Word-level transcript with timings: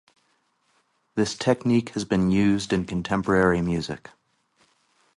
This 1.13 1.35
technique 1.37 1.89
has 1.89 2.05
been 2.05 2.31
used 2.31 2.73
in 2.73 2.85
contemporary 2.85 3.61
music. 3.61 4.09